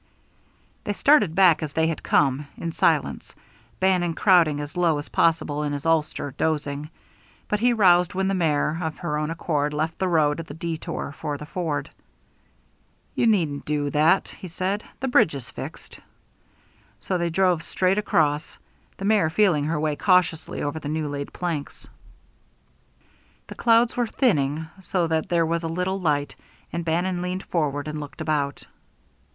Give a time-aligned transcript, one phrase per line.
[0.83, 3.35] They started back as they had come, in silence,
[3.79, 6.89] Bannon crowding as low as possible in his ulster, dozing.
[7.47, 10.55] But he roused when the mare, of her own accord, left the road at the
[10.55, 11.91] detour for the ford.
[13.13, 14.83] "You don't need to do that," he said.
[15.01, 15.99] "The bridge is fixed."
[16.99, 18.57] So they drove straight across,
[18.97, 21.87] the mare feeling her way cautiously over the new laid planks.
[23.45, 26.35] The clouds were thinning, so that there was a little light,
[26.73, 28.63] and Bannon leaned forward and looked about.